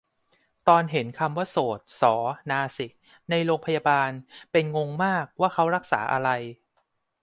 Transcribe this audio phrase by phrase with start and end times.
[0.67, 2.13] ตอนเห็นคำว่าโสต ศอ
[2.51, 2.91] นาสิก
[3.29, 4.11] ในโรงพยาบาล
[4.51, 6.29] เป็นงงมากว่าเขารักษาอะไร